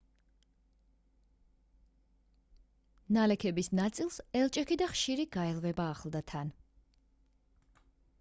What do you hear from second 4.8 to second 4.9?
და